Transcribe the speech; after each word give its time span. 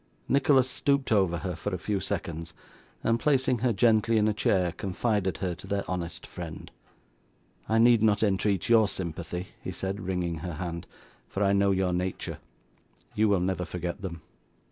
Nicholas 0.27 0.67
stooped 0.67 1.11
over 1.11 1.37
her 1.37 1.55
for 1.55 1.75
a 1.75 1.77
few 1.77 1.99
seconds, 1.99 2.55
and 3.03 3.19
placing 3.19 3.59
her 3.59 3.71
gently 3.71 4.17
in 4.17 4.27
a 4.27 4.33
chair, 4.33 4.71
confided 4.71 5.37
her 5.37 5.53
to 5.53 5.67
their 5.67 5.83
honest 5.87 6.25
friend. 6.25 6.71
'I 7.69 7.77
need 7.77 8.01
not 8.01 8.23
entreat 8.23 8.67
your 8.67 8.87
sympathy,' 8.87 9.49
he 9.61 9.71
said, 9.71 9.99
wringing 9.99 10.39
her 10.39 10.53
hand, 10.53 10.87
'for 11.29 11.43
I 11.43 11.53
know 11.53 11.69
your 11.69 11.93
nature. 11.93 12.39
You 13.13 13.29
will 13.29 13.41
never 13.41 13.63
forget 13.63 14.01
them. 14.01 14.23